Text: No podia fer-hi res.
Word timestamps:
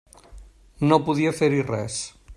No 0.91 0.99
podia 1.09 1.37
fer-hi 1.43 1.63
res. 1.71 2.03